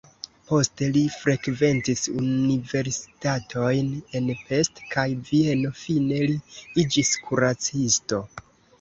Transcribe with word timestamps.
Poste 0.51 0.85
li 0.93 1.01
frekventis 1.15 2.01
universitatojn 2.21 3.93
en 4.21 4.33
Pest 4.43 4.83
kaj 4.97 5.07
Vieno, 5.31 5.77
fine 5.85 6.23
li 6.29 6.43
iĝis 6.87 7.17
kuracisto. 7.29 8.27